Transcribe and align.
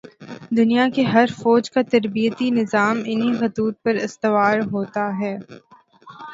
دنیا 0.51 0.85
کی 0.95 1.03
ہر 1.05 1.27
فوج 1.37 1.69
کا 1.71 1.81
تربیتی 1.91 2.49
نظام 2.51 2.97
انہی 3.05 3.31
خطوط 3.39 3.75
پر 3.83 3.95
استوار 4.03 4.57
ہوتا 4.71 5.05
ہے۔ 5.19 5.35